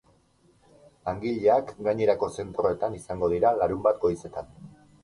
Langileak 1.09 1.71
gainerako 1.89 2.31
zentroetan 2.39 2.99
izango 3.03 3.35
dira 3.37 3.57
larunbat 3.63 4.07
goizetan. 4.09 4.55